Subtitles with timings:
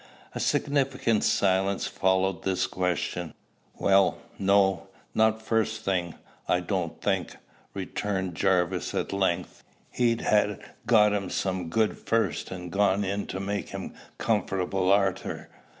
[0.33, 3.35] A significant silence followed this question.
[3.77, 6.15] "Well, no; not first thing,
[6.47, 7.35] I don't think,"
[7.75, 9.63] returned Jarvis at length.
[9.91, 14.91] "He'd ha' got him o' some good first, and gone in to make him comfortable
[14.91, 15.49] arter."